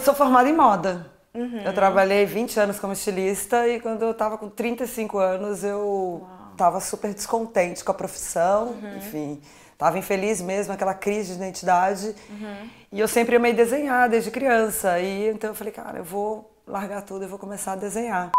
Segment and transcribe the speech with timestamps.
[0.00, 1.06] eu sou formada em moda.
[1.34, 1.60] Uhum.
[1.62, 6.52] Eu trabalhei 20 anos como estilista e quando eu tava com 35 anos eu Uau.
[6.56, 8.96] tava super descontente com a profissão, uhum.
[8.96, 9.42] enfim.
[9.76, 12.14] Tava infeliz mesmo, aquela crise de identidade.
[12.30, 12.68] Uhum.
[12.90, 14.98] E eu sempre amei desenhar desde criança.
[14.98, 18.30] E então eu falei, cara, eu vou largar tudo, eu vou começar a desenhar.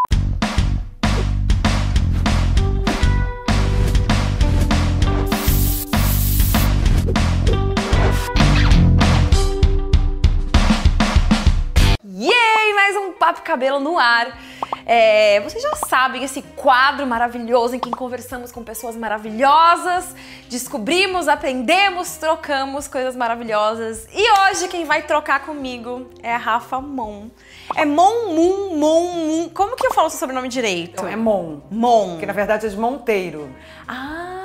[13.32, 14.38] Papo Cabelo no ar.
[14.86, 20.14] É, vocês já sabem esse quadro maravilhoso em que conversamos com pessoas maravilhosas,
[20.50, 24.06] descobrimos, aprendemos, trocamos coisas maravilhosas.
[24.14, 27.28] E hoje quem vai trocar comigo é a Rafa Mon.
[27.76, 29.50] É Mon Mun Mon Mun.
[29.54, 30.94] Como que eu falo o seu sobrenome direito?
[30.94, 31.62] Então, é Mon.
[31.72, 32.18] Mon.
[32.18, 33.50] Que na verdade é de Monteiro.
[33.88, 34.41] Ah,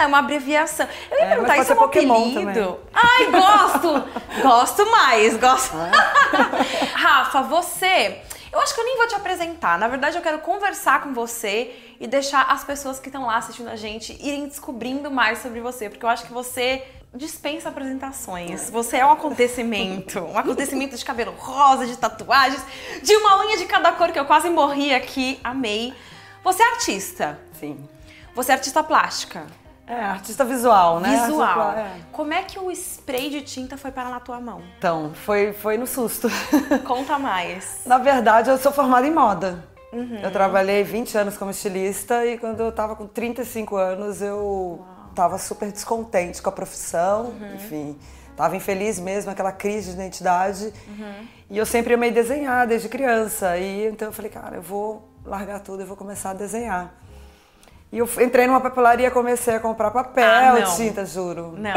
[0.00, 0.86] é uma abreviação.
[1.10, 2.34] Eu ia é, perguntar, isso é um apelido?
[2.34, 2.78] Também.
[2.92, 4.04] Ai, gosto!
[4.42, 5.76] gosto mais, gosto.
[5.76, 6.94] Ah.
[6.94, 9.78] Rafa, você eu acho que eu nem vou te apresentar.
[9.78, 13.68] Na verdade, eu quero conversar com você e deixar as pessoas que estão lá assistindo
[13.68, 16.84] a gente irem descobrindo mais sobre você, porque eu acho que você
[17.14, 18.68] dispensa apresentações.
[18.68, 22.62] Você é um acontecimento, um acontecimento de cabelo rosa, de tatuagens,
[23.02, 25.40] de uma unha de cada cor que eu quase morri aqui.
[25.42, 25.94] Amei.
[26.44, 27.38] Você é artista?
[27.58, 27.88] Sim.
[28.34, 29.46] Você é artista plástica?
[29.92, 31.26] É, artista visual, né?
[31.26, 31.72] Visual.
[31.72, 31.90] É.
[32.10, 34.62] Como é que o spray de tinta foi parar na tua mão?
[34.78, 36.28] Então, foi, foi no susto.
[36.86, 37.82] Conta mais.
[37.84, 39.62] na verdade, eu sou formada em moda.
[39.92, 40.18] Uhum.
[40.22, 45.10] Eu trabalhei 20 anos como estilista e quando eu tava com 35 anos eu Uau.
[45.14, 47.54] tava super descontente com a profissão, uhum.
[47.54, 47.98] enfim.
[48.34, 50.72] Tava infeliz mesmo, aquela crise de identidade.
[50.88, 51.26] Uhum.
[51.50, 53.58] E eu sempre amei desenhar desde criança.
[53.58, 56.94] E então eu falei, cara, eu vou largar tudo e vou começar a desenhar.
[57.92, 61.54] E eu entrei numa papelaria, comecei a comprar papel, ah, tinta, juro.
[61.58, 61.74] Não.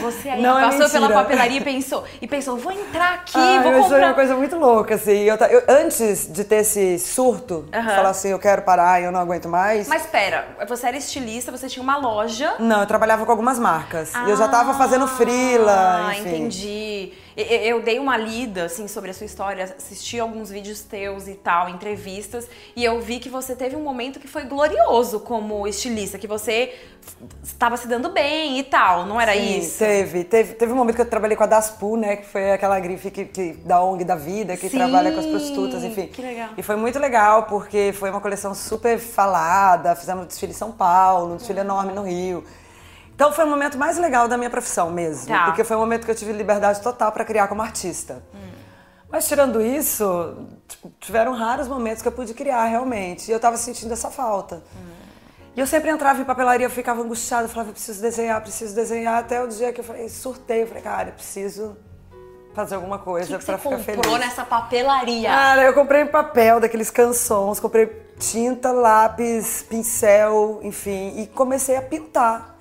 [0.00, 3.36] Você aí não é passou é pela papelaria e pensou, e pensou, vou entrar aqui,
[3.36, 3.98] ah, vou eu comprar.
[4.06, 5.24] uma coisa muito louca, assim.
[5.24, 7.82] Eu, eu antes de ter esse surto, uhum.
[7.82, 9.88] falar assim, eu quero parar, eu não aguento mais.
[9.88, 12.54] Mas pera, você era estilista, você tinha uma loja.
[12.58, 14.14] Não, eu trabalhava com algumas marcas.
[14.14, 17.12] Ah, e eu já tava fazendo freela, Ah, entendi.
[17.36, 21.68] Eu dei uma lida, assim, sobre a sua história, assisti alguns vídeos teus e tal,
[21.68, 26.26] entrevistas, e eu vi que você teve um momento que foi glorioso como estilista, que
[26.26, 26.74] você
[27.42, 29.78] estava se dando bem e tal, não era Sim, isso?
[29.78, 30.24] teve.
[30.24, 33.10] Teve, teve um momento que eu trabalhei com a Daspu, né, que foi aquela grife
[33.10, 36.06] que, que da ONG da vida, que Sim, trabalha com as prostitutas, enfim.
[36.08, 36.50] que legal.
[36.56, 40.72] E foi muito legal, porque foi uma coleção super falada, fizemos um desfile em São
[40.72, 42.44] Paulo, um desfile enorme no Rio.
[43.22, 45.28] Então foi o momento mais legal da minha profissão mesmo.
[45.28, 45.44] Tá.
[45.44, 48.20] Porque foi o momento que eu tive liberdade total para criar como artista.
[48.34, 48.50] Hum.
[49.08, 53.30] Mas tirando isso, tipo, tiveram raros momentos que eu pude criar realmente.
[53.30, 54.56] E eu tava sentindo essa falta.
[54.74, 54.92] Hum.
[55.54, 59.20] E eu sempre entrava em papelaria, eu ficava angustiada, eu falava, preciso desenhar, preciso desenhar.
[59.20, 61.76] Até o dia que eu falei, surtei, eu falei, cara, eu preciso
[62.52, 63.84] fazer alguma coisa para ficar feliz.
[63.84, 65.28] você comprou nessa papelaria?
[65.28, 67.86] Cara, eu comprei papel daqueles canções, comprei
[68.18, 72.51] tinta, lápis, pincel, enfim, e comecei a pintar.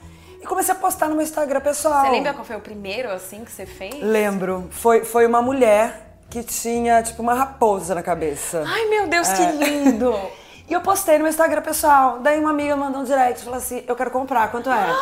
[0.42, 2.04] E comecei a postar no meu Instagram pessoal.
[2.04, 4.02] Você lembra qual foi o primeiro, assim, que você fez?
[4.02, 4.68] Lembro.
[4.72, 8.64] Foi, foi uma mulher que tinha, tipo, uma raposa na cabeça.
[8.66, 9.36] Ai, meu Deus, é.
[9.36, 10.16] que lindo!
[10.68, 12.20] e eu postei no meu Instagram pessoal.
[12.20, 14.96] Daí uma amiga mandou um direct e falou assim, eu quero comprar, quanto é?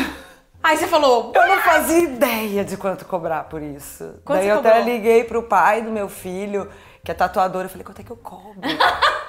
[0.62, 1.30] Aí você falou...
[1.34, 4.14] Eu não fazia ideia de quanto cobrar por isso.
[4.24, 4.72] Quanto Daí eu cobrou?
[4.72, 6.68] até liguei pro pai do meu filho,
[7.04, 8.60] que é tatuador, eu falei, quanto é que eu cobro?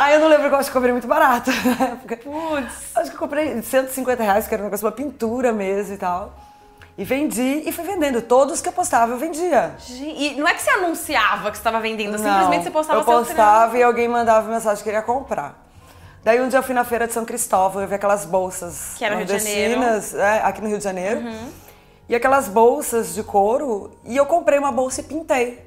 [0.00, 2.16] Aí eu não lembro, eu acho que eu comprei muito barato na época.
[2.16, 2.96] Putz.
[2.96, 6.32] Acho que eu comprei 150 reais, que era um negócio, uma pintura mesmo e tal.
[6.98, 8.22] E vendi e fui vendendo.
[8.22, 9.74] Todos que eu postava, eu vendia.
[9.90, 13.04] E não é que você anunciava que você estava vendendo, não, simplesmente você postava Eu
[13.04, 15.66] postava e alguém mandava mensagem que queria comprar.
[16.24, 19.04] Daí um dia eu fui na feira de São Cristóvão, eu vi aquelas bolsas que
[19.04, 19.82] era Rio de Janeiro.
[20.16, 21.20] É, aqui no Rio de Janeiro.
[21.20, 21.48] Uhum.
[22.08, 23.92] E aquelas bolsas de couro.
[24.04, 25.65] E eu comprei uma bolsa e pintei.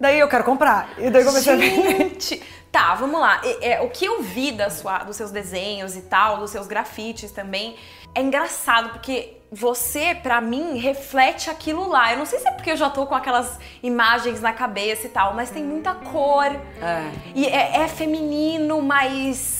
[0.00, 0.90] Daí eu quero comprar.
[0.98, 2.34] E daí comecei Gente.
[2.34, 2.58] a vender.
[2.70, 3.40] Tá, vamos lá.
[3.42, 6.66] É, é, o que eu vi da sua, dos seus desenhos e tal, dos seus
[6.66, 7.76] grafites também,
[8.14, 12.12] é engraçado porque você, para mim, reflete aquilo lá.
[12.12, 15.10] Eu não sei se é porque eu já tô com aquelas imagens na cabeça e
[15.10, 16.46] tal, mas tem muita cor.
[16.46, 17.10] É.
[17.34, 19.57] E é, é feminino, mas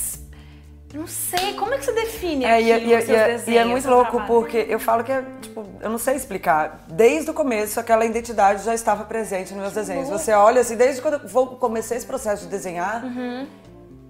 [0.94, 3.88] não sei, como é que você define é, e, é, e, é, e, é muito
[3.88, 4.26] louco trabalho?
[4.26, 6.84] porque eu falo que é, tipo, eu não sei explicar.
[6.88, 10.08] Desde o começo, aquela identidade já estava presente nos meus que desenhos.
[10.08, 10.18] Louco.
[10.18, 13.46] Você olha assim, desde quando eu comecei esse processo de desenhar, uhum.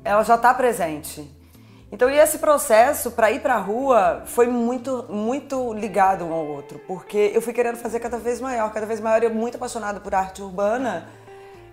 [0.05, 1.29] ela já está presente.
[1.91, 6.47] Então, e esse processo para ir para a rua foi muito, muito ligado um ao
[6.47, 9.23] outro, porque eu fui querendo fazer cada vez maior, cada vez maior.
[9.23, 11.09] Eu muito apaixonada por arte urbana.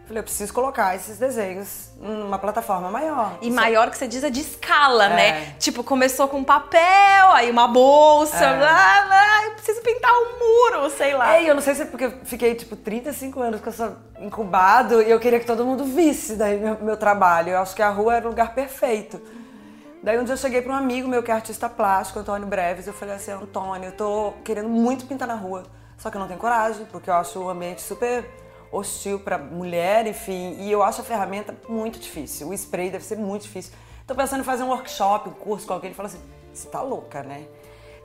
[0.06, 3.38] Falei, eu preciso colocar esses desenhos numa plataforma maior.
[3.42, 5.30] E maior que você diz é de escala, né?
[5.30, 5.32] é.
[5.32, 5.56] né?
[5.58, 8.58] Tipo, começou com papel, aí uma bolsa, é.
[8.58, 11.36] blá, blá, eu preciso pintar um muro, sei sei lá.
[11.36, 15.02] É, eu não sei se é porque eu fiquei, tipo, 35 anos com essa incubado
[15.02, 17.52] e eu queria que todo mundo visse daí meu, meu trabalho.
[17.52, 19.22] Eu acho que a rua era o lugar perfeito.
[20.02, 22.86] Daí um dia eu cheguei para um amigo meu que é artista plástico, Antônio Breves,
[22.86, 25.64] eu falei assim, Antônio, eu tô querendo muito pintar na rua,
[25.98, 28.24] só que eu não tenho coragem, porque eu acho o ambiente super
[28.72, 32.50] hostil para mulher, enfim, e eu acho a ferramenta muito difícil.
[32.50, 33.74] O spray deve ser muito difícil.
[34.06, 35.90] Tô pensando em fazer um workshop, um curso com alguém.
[35.90, 36.22] Ele falou assim:
[36.54, 37.48] você tá louca, né?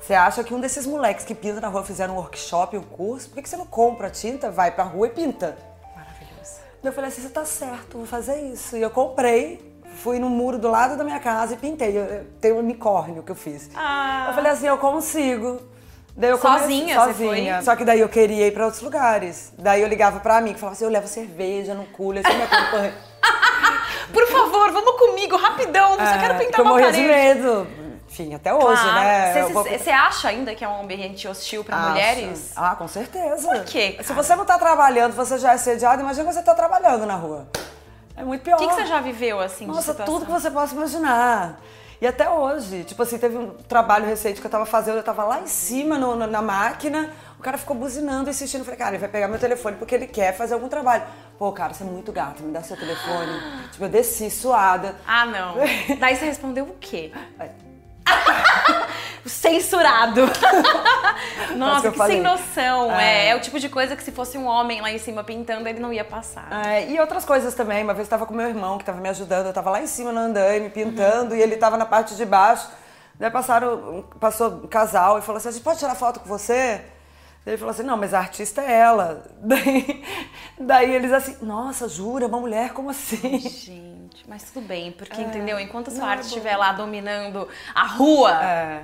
[0.00, 3.28] Você acha que um desses moleques que pinta na rua fizeram um workshop, um curso?
[3.28, 5.58] Por que você não compra tinta, vai pra rua e pinta?
[5.94, 6.60] Maravilhoso.
[6.82, 8.76] Eu falei assim: você tá certo, vou fazer isso.
[8.76, 9.60] E eu comprei,
[9.96, 11.98] fui no muro do lado da minha casa e pintei.
[11.98, 13.70] Eu, tem um unicórnio que eu fiz.
[13.74, 14.26] Ah.
[14.28, 15.60] Eu falei assim: eu consigo.
[16.16, 17.62] Daí eu sozinha, comecei, sozinha.
[17.62, 19.52] Só que daí eu queria ir para outros lugares.
[19.58, 22.94] Daí eu ligava mim, que falava assim: eu levo cerveja no cooler, você me acompanha.
[24.12, 25.94] Por favor, vamos comigo, rapidão.
[25.96, 26.98] Só é, quero pintar uma parede.
[26.98, 27.66] Eu morria de medo.
[28.10, 29.00] Enfim, até hoje, claro.
[29.00, 29.42] né?
[29.44, 29.94] Você vou...
[29.94, 32.50] acha ainda que é um ambiente hostil para mulheres?
[32.56, 33.48] Ah, com certeza.
[33.48, 33.92] Por quê?
[33.92, 34.02] Cara?
[34.02, 37.46] Se você não tá trabalhando, você já é sediado, imagina você tá trabalhando na rua.
[38.16, 38.56] É muito pior.
[38.56, 41.60] O que, que você já viveu, assim, Nossa, tudo que você possa imaginar.
[42.00, 45.22] E até hoje, tipo assim, teve um trabalho recente que eu tava fazendo, eu tava
[45.24, 48.62] lá em cima no, no, na máquina, o cara ficou buzinando, insistindo.
[48.62, 51.04] Eu falei, cara, ele vai pegar meu telefone porque ele quer fazer algum trabalho.
[51.38, 53.32] Pô, cara, você é muito gato, me dá seu telefone.
[53.70, 54.96] tipo, eu desci suada.
[55.06, 55.56] Ah, não.
[55.98, 57.12] Daí você respondeu o quê?
[59.30, 60.22] Censurado.
[61.56, 62.92] Nossa, que, que sem noção.
[62.92, 63.26] É.
[63.26, 63.28] é.
[63.28, 63.36] é.
[63.36, 65.92] o tipo de coisa que se fosse um homem lá em cima pintando, ele não
[65.92, 66.48] ia passar.
[66.66, 67.82] É, e outras coisas também.
[67.84, 69.86] Uma vez eu tava com meu irmão que tava me ajudando, eu tava lá em
[69.86, 71.40] cima no andaime pintando uhum.
[71.40, 72.68] e ele tava na parte de baixo.
[73.18, 76.82] Daí passaram, passou um casal e falou assim: a gente pode tirar foto com você?
[77.46, 79.24] Ele falou assim, não, mas a artista é ela.
[79.40, 80.04] Daí,
[80.58, 83.38] daí eles assim, nossa, jura, uma mulher, como assim?
[83.38, 85.58] Gente, mas tudo bem, porque, é, entendeu?
[85.58, 88.82] Enquanto a sua arte estiver lá dominando a rua, é.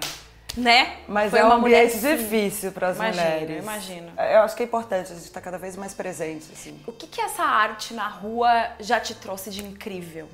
[0.57, 0.99] Né?
[1.07, 3.63] Mas Foi é uma um ambiente mulher, difícil para as mulheres.
[3.63, 6.81] Imagino, Eu acho que é importante a gente estar tá cada vez mais presente, assim.
[6.87, 10.29] O que, que essa arte na rua já te trouxe de incrível?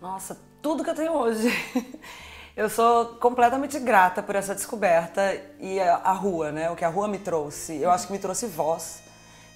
[0.00, 1.48] Nossa, tudo que eu tenho hoje.
[2.56, 6.70] Eu sou completamente grata por essa descoberta e a, a, rua, né?
[6.70, 7.76] O que a rua me trouxe.
[7.76, 9.02] Eu acho que me trouxe voz,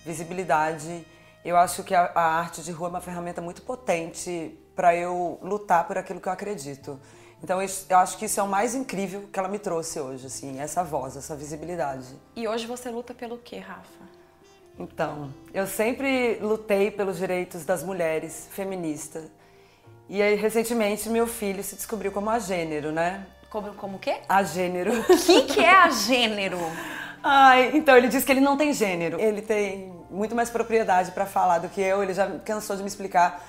[0.05, 1.07] visibilidade.
[1.43, 5.39] Eu acho que a, a arte de rua é uma ferramenta muito potente para eu
[5.43, 7.01] lutar por aquilo que eu acredito.
[7.43, 10.61] Então eu acho que isso é o mais incrível que ela me trouxe hoje, assim,
[10.61, 12.07] essa voz, essa visibilidade.
[12.37, 14.11] E hoje você luta pelo quê, Rafa?
[14.79, 19.25] Então, eu sempre lutei pelos direitos das mulheres feministas.
[20.09, 23.27] E aí, recentemente, meu filho se descobriu como agênero, né?
[23.51, 24.17] Como, como o quê?
[24.29, 24.93] Agênero.
[25.01, 26.59] O que, que é agênero?
[27.23, 29.21] Ai, então ele diz que ele não tem gênero.
[29.21, 32.89] Ele tem muito mais propriedade para falar do que eu, ele já cansou de me
[32.89, 33.47] explicar.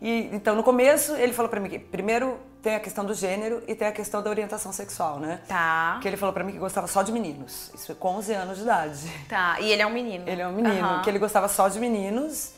[0.00, 3.62] E, então, no começo, ele falou para mim que primeiro tem a questão do gênero
[3.68, 5.40] e tem a questão da orientação sexual, né?
[5.46, 6.00] Tá.
[6.02, 7.70] Que ele falou para mim que gostava só de meninos.
[7.72, 9.12] Isso com 11 anos de idade.
[9.28, 9.60] Tá.
[9.60, 10.28] E ele é um menino?
[10.28, 10.96] Ele é um menino.
[10.96, 11.02] Uhum.
[11.02, 12.54] Que ele gostava só de meninos.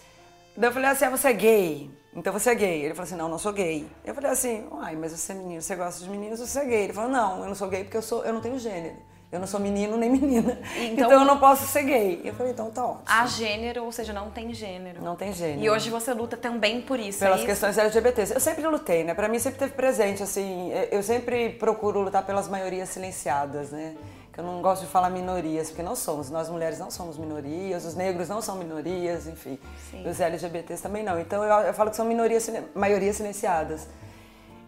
[0.57, 1.91] Daí eu falei assim: ah, você é gay?
[2.15, 2.85] Então você é gay.
[2.85, 3.87] Ele falou assim: não, não sou gay.
[4.03, 6.85] Eu falei assim: uai, mas você é menino, você gosta de meninos, você é gay.
[6.85, 8.97] Ele falou: não, eu não sou gay porque eu, sou, eu não tenho gênero.
[9.31, 10.59] Eu não sou menino nem menina.
[10.77, 12.21] Então, então eu não posso ser gay.
[12.25, 13.03] Eu falei, então tá ótimo.
[13.07, 15.03] Há gênero, ou seja, não tem gênero.
[15.03, 15.63] Não tem gênero.
[15.63, 17.19] E hoje você luta também por isso.
[17.19, 18.33] Pelas é questões LGBTs.
[18.33, 19.13] Eu sempre lutei, né?
[19.15, 20.71] Pra mim sempre teve presente, assim.
[20.91, 23.97] Eu sempre procuro lutar pelas maiorias silenciadas, né?
[24.39, 26.31] Eu não gosto de falar minorias, porque não somos.
[26.31, 29.59] Nós mulheres não somos minorias, os negros não são minorias, enfim.
[29.91, 30.09] Sim.
[30.09, 31.19] Os LGBTs também não.
[31.19, 33.89] Então eu, eu falo que são minorias, maiorias silenciadas.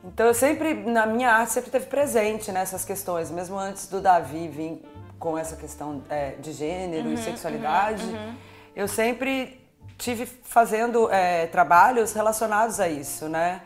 [0.04, 4.48] Então eu sempre, na minha arte, sempre teve presente nessas questões, mesmo antes do Davi
[4.48, 4.82] vir
[5.18, 8.04] com essa questão é, de gênero uhum, e sexualidade.
[8.04, 8.34] Uhum, uhum.
[8.74, 9.60] Eu sempre
[9.98, 13.60] tive fazendo é, trabalhos relacionados a isso, né?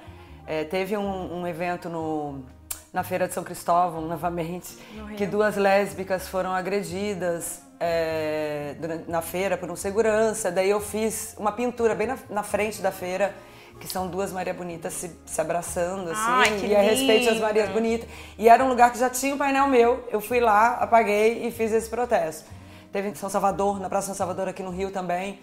[0.47, 2.45] É, teve um, um evento no
[2.93, 4.79] na Feira de São Cristóvão, novamente,
[5.17, 8.76] que duas lésbicas foram agredidas é,
[9.09, 10.50] na feira por um segurança.
[10.50, 13.35] Daí eu fiz uma pintura bem na, na frente da feira,
[13.81, 17.69] que são duas Maria Bonitas se, se abraçando, assim, Ai, e a respeito das Marias
[17.71, 18.09] Bonitas.
[18.38, 21.50] E era um lugar que já tinha um painel meu, eu fui lá, apaguei e
[21.50, 22.49] fiz esse protesto.
[22.93, 25.40] Teve em São Salvador, na Praça São Salvador, aqui no Rio também,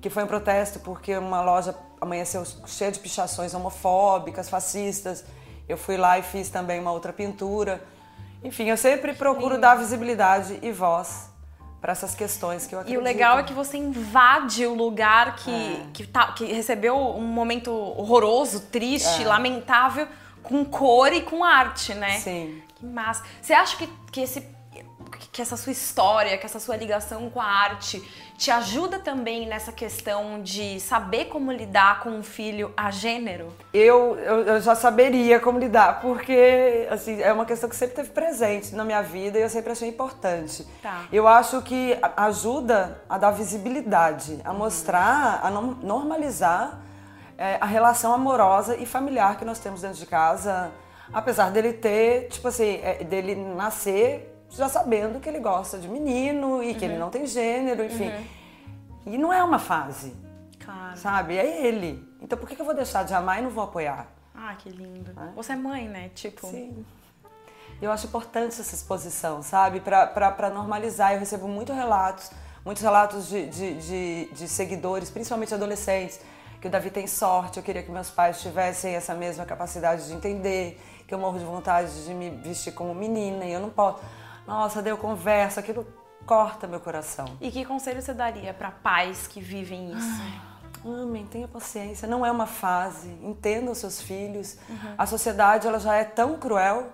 [0.00, 5.24] que foi um protesto porque uma loja amanheceu cheia de pichações homofóbicas, fascistas.
[5.68, 7.82] Eu fui lá e fiz também uma outra pintura.
[8.42, 11.29] Enfim, eu sempre procuro dar visibilidade e voz
[11.80, 12.98] para essas questões que eu acredito.
[12.98, 15.86] E o legal é que você invade o lugar que, é.
[15.92, 19.26] que, tá, que recebeu um momento horroroso, triste, é.
[19.26, 20.06] lamentável,
[20.42, 22.18] com cor e com arte, né?
[22.18, 22.62] Sim.
[22.74, 23.22] Que massa.
[23.40, 24.46] Você acha que, que esse
[25.40, 28.06] que essa sua história, que essa sua ligação com a arte
[28.36, 33.48] te ajuda também nessa questão de saber como lidar com um filho a gênero?
[33.72, 38.10] Eu, eu, eu, já saberia como lidar, porque assim, é uma questão que sempre teve
[38.10, 40.66] presente na minha vida e eu sempre achei importante.
[40.82, 41.04] Tá.
[41.10, 46.80] Eu acho que ajuda a dar visibilidade, a mostrar, a normalizar
[47.38, 50.70] é, a relação amorosa e familiar que nós temos dentro de casa,
[51.10, 56.62] apesar dele ter, tipo assim, é, dele nascer já sabendo que ele gosta de menino
[56.62, 57.00] e que ele uhum.
[57.00, 58.08] não tem gênero, enfim.
[58.08, 58.24] Uhum.
[59.06, 60.14] E não é uma fase.
[60.62, 60.96] Claro.
[60.96, 61.36] Sabe?
[61.36, 62.06] É ele.
[62.20, 64.08] Então por que eu vou deixar de amar e não vou apoiar?
[64.34, 65.12] Ah, que lindo.
[65.18, 65.32] É?
[65.34, 66.10] Você é mãe, né?
[66.14, 66.46] Tipo.
[66.46, 66.84] Sim.
[67.80, 69.80] Eu acho importante essa exposição, sabe?
[69.80, 71.14] Para normalizar.
[71.14, 72.30] Eu recebo muitos relatos,
[72.64, 76.20] muitos relatos de, de, de, de seguidores, principalmente adolescentes,
[76.60, 80.12] que o Davi tem sorte, eu queria que meus pais tivessem essa mesma capacidade de
[80.12, 80.78] entender,
[81.08, 84.00] que eu morro de vontade de me vestir como menina e eu não posso.
[84.50, 85.86] Nossa, deu conversa, aquilo
[86.26, 87.24] corta meu coração.
[87.40, 90.22] E que conselho você daria para pais que vivem isso?
[90.84, 94.56] amem, tenha paciência, não é uma fase, entendam seus filhos.
[94.68, 94.94] Uhum.
[94.96, 96.90] A sociedade ela já é tão cruel,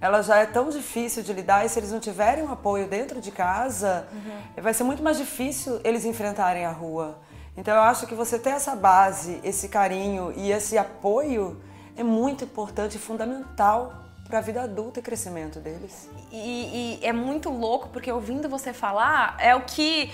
[0.00, 3.20] ela já é tão difícil de lidar e se eles não tiverem um apoio dentro
[3.20, 4.62] de casa, uhum.
[4.62, 7.18] vai ser muito mais difícil eles enfrentarem a rua.
[7.56, 11.60] Então eu acho que você ter essa base, esse carinho e esse apoio
[11.96, 16.08] é muito importante e fundamental para a vida adulta e crescimento deles.
[16.30, 20.12] E, e, é muito louco porque ouvindo você falar é o que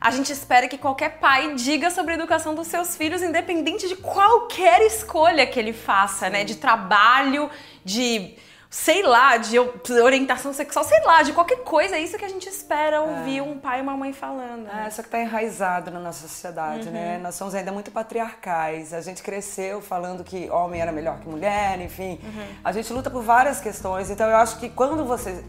[0.00, 3.96] a gente espera que qualquer pai diga sobre a educação dos seus filhos, independente de
[3.96, 6.32] qualquer escolha que ele faça, Sim.
[6.32, 6.44] né?
[6.44, 7.50] De trabalho,
[7.84, 8.36] de
[8.70, 11.96] sei lá, de orientação sexual, sei lá, de qualquer coisa.
[11.96, 13.42] É isso que a gente espera ouvir é.
[13.42, 14.68] um pai e uma mãe falando.
[14.68, 17.00] É, só que tá enraizado na nossa sociedade, né?
[17.00, 17.12] uhum.
[17.12, 17.18] né?
[17.18, 18.92] Nós somos ainda muito patriarcais.
[18.92, 22.20] A gente cresceu falando que homem era melhor que mulher, enfim.
[22.22, 22.46] Uhum.
[22.62, 24.10] A gente luta por várias questões.
[24.10, 25.42] Então eu acho que quando você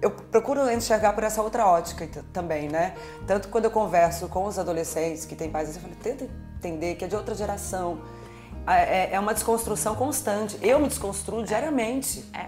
[0.00, 2.94] eu procuro enxergar por essa outra ótica também, né?
[3.26, 7.04] Tanto quando eu converso com os adolescentes que têm pais, eu falo, tenta entender que
[7.04, 8.00] é de outra geração
[8.76, 10.58] é, é uma desconstrução constante.
[10.62, 12.24] Eu me desconstruo diariamente.
[12.34, 12.46] É.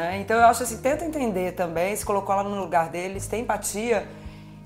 [0.00, 0.18] é.
[0.18, 4.06] então eu acho assim, tenta entender também, se colocou lá no lugar deles, tem empatia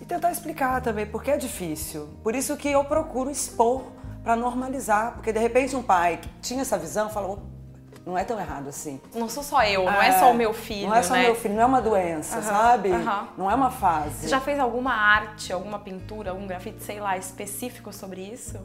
[0.01, 2.09] e tentar explicar também, porque é difícil.
[2.23, 3.85] Por isso que eu procuro expor
[4.23, 7.43] para normalizar, porque de repente um pai que tinha essa visão falou,
[8.05, 9.01] não é tão errado assim.
[9.15, 10.89] Não sou só eu, não é, é só o meu filho.
[10.89, 11.23] Não é só o né?
[11.23, 12.91] meu filho, não é uma doença, uhum, sabe?
[12.91, 13.27] Uhum.
[13.37, 14.23] Não é uma fase.
[14.23, 18.59] Você já fez alguma arte, alguma pintura, algum grafite, sei lá, específico sobre isso?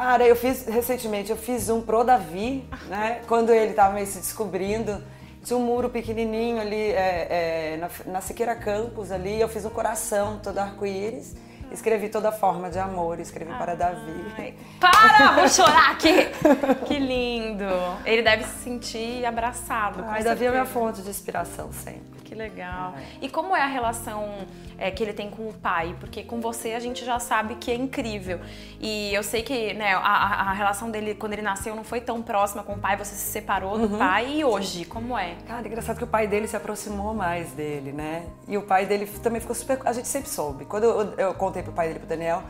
[0.00, 3.20] Cara, eu fiz recentemente, eu fiz um pro Davi, né?
[3.28, 5.04] Quando ele tava meio se descobrindo.
[5.44, 9.68] Tinha um muro pequenininho ali é, é, na, na Siqueira Campos ali, eu fiz um
[9.68, 11.36] coração todo arco-íris.
[11.70, 14.54] Escrevi toda forma de amor, escrevi para Davi.
[14.80, 16.28] Para, vou chorar aqui!
[16.88, 17.64] que lindo!
[18.06, 20.02] Ele deve se sentir abraçado.
[20.08, 22.22] Ai, Davi é minha fonte de inspiração sempre.
[22.24, 22.94] Que legal.
[22.96, 23.26] É.
[23.26, 24.46] E como é a relação
[24.80, 25.94] é, que ele tem com o pai?
[26.00, 28.40] Porque com você a gente já sabe que é incrível.
[28.80, 32.22] E eu sei que né, a, a relação dele quando ele nasceu não foi tão
[32.22, 33.98] próxima com o pai, você se separou do uhum.
[33.98, 34.38] pai.
[34.38, 35.36] E hoje, como é?
[35.46, 38.24] Cara, é engraçado que o pai dele se aproximou mais dele, né?
[38.48, 39.78] E o pai dele também ficou super.
[39.84, 40.64] A gente sempre soube.
[40.64, 42.42] Quando eu, eu contei pro pai dele, pro Daniel.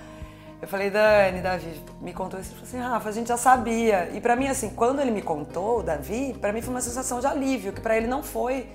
[0.62, 2.50] Eu falei, Dani, Davi, me contou isso.
[2.50, 4.10] Ele falou assim, Rafa, a gente já sabia.
[4.12, 7.26] E para mim, assim, quando ele me contou, Davi, para mim foi uma sensação de
[7.26, 8.68] alívio, que para ele não foi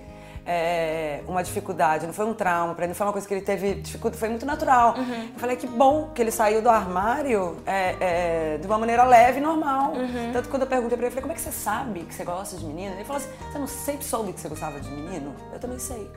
[0.46, 3.42] é, uma dificuldade, não foi um trauma, para ele não foi uma coisa que ele
[3.42, 4.96] teve dificuldade, foi muito natural.
[4.96, 5.30] Uhum.
[5.34, 9.40] Eu falei que bom que ele saiu do armário é, é, de uma maneira leve
[9.40, 9.94] e normal.
[9.94, 10.32] Uhum.
[10.32, 12.14] Tanto que quando eu perguntei pra ele, eu falei, como é que você sabe que
[12.14, 12.94] você gosta de menino?
[12.94, 15.36] Ele falou assim, você não sempre soube que você gostava de menino?
[15.52, 16.10] Eu também sei.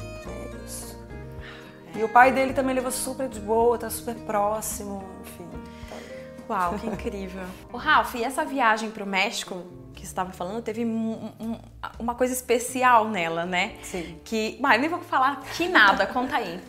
[0.00, 0.98] É isso.
[1.94, 5.48] E o pai dele também levou super de boa, tá super próximo, enfim.
[6.48, 7.44] Uau, que incrível.
[7.72, 9.62] o Ralph, e essa viagem pro México
[10.00, 11.58] que você estava falando, teve um, um,
[11.98, 13.74] uma coisa especial nela, né?
[13.82, 14.18] Sim.
[14.24, 16.60] Que, mas nem vou falar que nada, conta aí.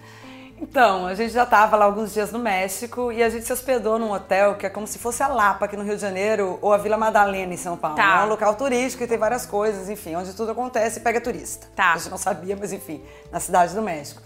[0.62, 3.98] Então, a gente já estava lá alguns dias no México e a gente se hospedou
[3.98, 6.72] num hotel que é como se fosse a Lapa aqui no Rio de Janeiro ou
[6.72, 7.96] a Vila Madalena em São Paulo.
[7.96, 8.22] Tá.
[8.22, 11.68] É um local turístico e tem várias coisas, enfim, onde tudo acontece e pega turista.
[11.76, 11.94] Tá.
[11.94, 14.22] A gente não sabia, mas enfim, na cidade do México.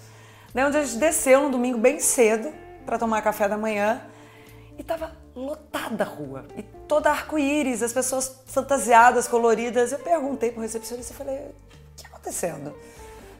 [0.54, 2.52] Daí onde a gente desceu no domingo bem cedo
[2.86, 4.02] para tomar café da manhã
[4.78, 6.46] e tava lotada a rua.
[6.56, 9.92] E toda arco-íris, as pessoas fantasiadas, coloridas.
[9.92, 12.74] Eu perguntei pro recepcionista e falei, o que está acontecendo?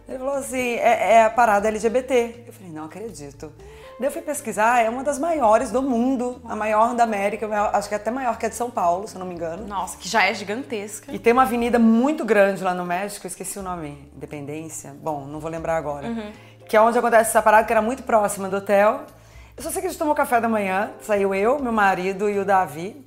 [0.08, 2.44] Ele falou assim, é, é, a parada LGBT.
[2.46, 3.52] Eu falei, não acredito.
[3.98, 7.88] Daí eu fui pesquisar, é uma das maiores do mundo, a maior da América, acho
[7.88, 9.66] que é até maior que a de São Paulo, se eu não me engano.
[9.66, 11.14] Nossa, que já é gigantesca.
[11.14, 15.40] E tem uma avenida muito grande lá no México, esqueci o nome, Independência, bom, não
[15.40, 16.08] vou lembrar agora.
[16.08, 16.32] Uhum.
[16.68, 19.06] Que é onde acontece essa parada, que era muito próxima do hotel.
[19.58, 22.38] Eu só sei que a gente tomou café da manhã, saiu eu, meu marido e
[22.38, 23.06] o Davi.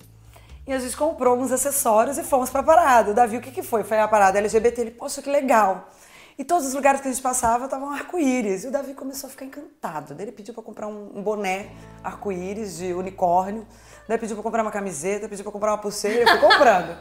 [0.66, 3.10] E a gente comprou alguns acessórios e fomos pra parada.
[3.10, 3.84] O Davi, o que, que foi?
[3.84, 4.80] Foi a parada LGBT.
[4.80, 5.90] Ele, poxa, que legal.
[6.38, 8.64] E todos os lugares que a gente passava estavam arco-íris.
[8.64, 10.14] E o Davi começou a ficar encantado.
[10.14, 11.68] Daí ele pediu para comprar um, boné
[12.02, 13.66] arco-íris de unicórnio.
[14.06, 16.22] Daí pediu para comprar uma camiseta, pediu para comprar uma pulseira.
[16.22, 16.96] Eu fui comprando.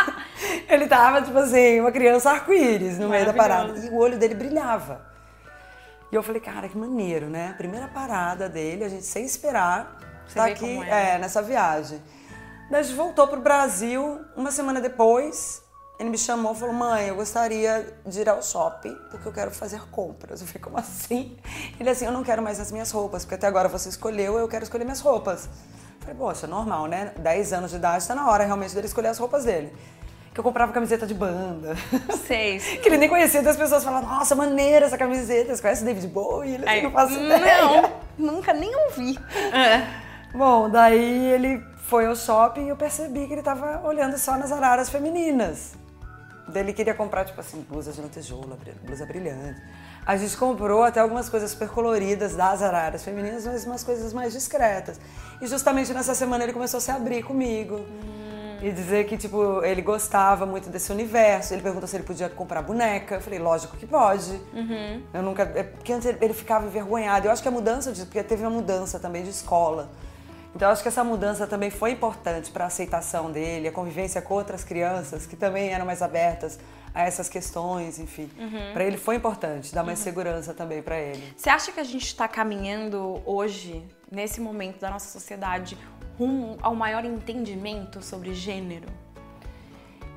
[0.66, 3.78] ele tava, tipo assim, uma criança arco-íris no meio da parada.
[3.78, 5.07] E o olho dele brilhava.
[6.10, 7.54] E eu falei, cara, que maneiro, né?
[7.56, 11.14] Primeira parada dele, a gente sem esperar, Você tá aqui é.
[11.14, 12.02] é, nessa viagem.
[12.70, 15.62] Daí a gente voltou pro Brasil, uma semana depois,
[15.98, 19.50] ele me chamou e falou: Mãe, eu gostaria de ir ao shopping porque eu quero
[19.50, 20.40] fazer compras.
[20.40, 21.36] Eu falei: Como assim?
[21.78, 24.48] Ele assim: Eu não quero mais as minhas roupas, porque até agora você escolheu, eu
[24.48, 25.46] quero escolher minhas roupas.
[25.46, 27.12] Eu falei: Poxa, normal, né?
[27.18, 29.72] 10 anos de idade, está na hora realmente dele escolher as roupas dele.
[30.38, 31.74] Que eu comprava camiseta de banda.
[32.28, 32.60] Sei.
[32.78, 35.52] que ele nem conhecia, das pessoas falavam: Nossa, maneira essa camiseta.
[35.52, 36.54] Você conhece David Bowie?
[36.54, 37.92] Ele assim, não faz ideia.
[38.16, 39.18] Não, nunca nem ouvi.
[39.52, 39.84] É.
[40.32, 44.52] Bom, daí ele foi ao shopping e eu percebi que ele estava olhando só nas
[44.52, 45.72] araras femininas.
[46.54, 49.60] Ele queria comprar, tipo assim, blusas de lantejoula, blusa brilhante.
[50.06, 54.32] A gente comprou até algumas coisas super coloridas das araras femininas, mas umas coisas mais
[54.32, 55.00] discretas.
[55.40, 57.74] E justamente nessa semana ele começou a se abrir comigo.
[57.74, 58.27] Hum.
[58.60, 61.54] E dizer que, tipo, ele gostava muito desse universo.
[61.54, 63.16] Ele perguntou se ele podia comprar boneca.
[63.16, 64.32] Eu falei, lógico que pode.
[64.52, 65.02] Uhum.
[65.12, 65.42] Eu nunca...
[65.54, 67.26] É, porque antes ele ficava envergonhado.
[67.26, 69.90] Eu acho que a mudança, de, porque teve uma mudança também de escola.
[70.54, 74.34] Então, acho que essa mudança também foi importante para a aceitação dele, a convivência com
[74.34, 76.58] outras crianças que também eram mais abertas
[76.94, 78.30] a essas questões, enfim.
[78.38, 78.72] Uhum.
[78.72, 80.04] Para ele foi importante, dar mais uhum.
[80.04, 81.22] segurança também para ele.
[81.36, 85.78] Você acha que a gente está caminhando hoje, nesse momento da nossa sociedade,
[86.18, 88.88] rumo ao maior entendimento sobre gênero?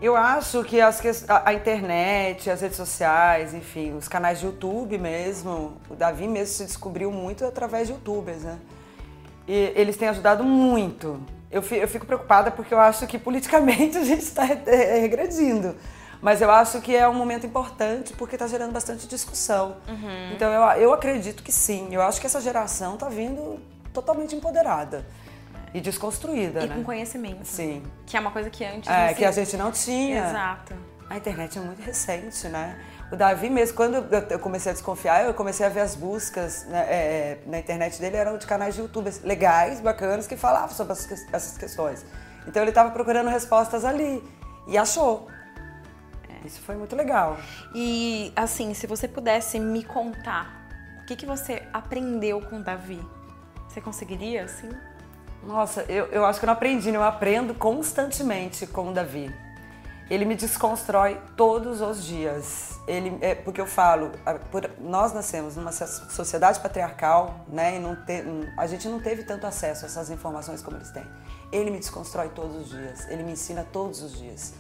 [0.02, 5.78] Eu acho que as, a, internet, as redes sociais, enfim, os canais de YouTube mesmo,
[5.88, 8.58] o Davi mesmo se descobriu muito através de youtubers, né?
[9.48, 11.22] E eles têm ajudado muito.
[11.52, 15.76] Eu fico, eu fico preocupada porque eu acho que politicamente a gente está regredindo.
[16.20, 19.76] Mas eu acho que é um momento importante porque está gerando bastante discussão.
[19.88, 20.32] Uhum.
[20.34, 21.90] Então eu, eu acredito que sim.
[21.92, 23.60] Eu acho que essa geração está vindo
[23.94, 25.06] totalmente empoderada
[25.74, 26.76] e desconstruída, e né?
[26.76, 27.46] com conhecimento.
[27.46, 27.84] Sim.
[28.06, 28.90] Que é uma coisa que antes.
[28.90, 30.28] É, que a gente não tinha.
[30.28, 30.74] Exato.
[31.10, 32.80] A internet é muito recente, né?
[33.12, 33.96] O Davi mesmo, quando
[34.30, 38.16] eu comecei a desconfiar, eu comecei a ver as buscas né, é, na internet dele,
[38.16, 42.06] eram de canais de YouTube legais, bacanas, que falavam sobre essas questões.
[42.48, 44.24] Então ele estava procurando respostas ali
[44.66, 45.28] e achou.
[46.30, 46.48] É.
[46.48, 47.38] Isso foi muito legal.
[47.76, 50.62] E assim, se você pudesse me contar
[51.02, 53.06] o que, que você aprendeu com o Davi,
[53.68, 54.70] você conseguiria, assim?
[55.44, 56.98] Nossa, eu, eu acho que eu não aprendi, né?
[56.98, 59.34] eu aprendo constantemente com o Davi
[60.12, 62.78] ele me desconstrói todos os dias.
[62.86, 64.12] Ele, é, porque eu falo,
[64.52, 67.78] por, nós nascemos numa sociedade patriarcal, né?
[67.78, 68.22] E não te,
[68.58, 71.06] a gente não teve tanto acesso a essas informações como eles têm.
[71.50, 73.08] Ele me desconstrói todos os dias.
[73.08, 74.54] Ele me ensina todos os dias.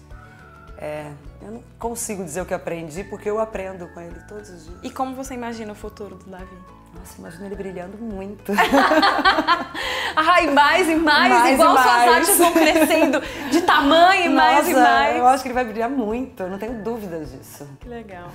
[0.77, 4.63] É, eu não consigo dizer o que aprendi porque eu aprendo com ele todos os
[4.63, 4.79] dias.
[4.81, 6.57] E como você imagina o futuro do Davi?
[6.93, 8.51] Nossa, imagina ele brilhando muito.
[10.15, 11.87] Ai, mais e mais, mais igual e mais.
[11.87, 15.15] suas artes vão crescendo de tamanho, Nossa, mais e mais.
[15.17, 17.67] Eu acho que ele vai brilhar muito, eu não tenho dúvidas disso.
[17.79, 18.29] Que legal.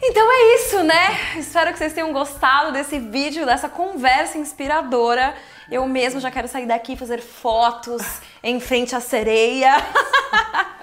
[0.00, 1.18] Então é isso, né?
[1.36, 5.34] Espero que vocês tenham gostado desse vídeo, dessa conversa inspiradora.
[5.70, 8.02] Eu mesmo já quero sair daqui e fazer fotos
[8.42, 9.74] em frente à sereia.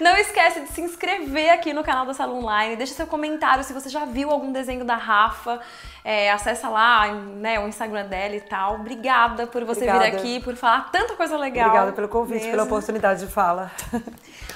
[0.00, 2.74] Não esquece de se inscrever aqui no canal da Sala Online.
[2.74, 5.60] Deixa seu comentário se você já viu algum desenho da Rafa.
[6.02, 8.76] É, acessa lá né, o Instagram dela e tal.
[8.76, 10.10] Obrigada por você Obrigada.
[10.10, 11.66] vir aqui, por falar tanta coisa legal.
[11.66, 12.50] Obrigada pelo convite, mesmo.
[12.52, 13.70] pela oportunidade de fala.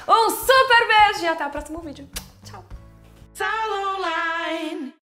[0.07, 2.09] Um super beijo e até o próximo vídeo.
[2.45, 2.65] Tchau.
[3.33, 4.95] Sala Online.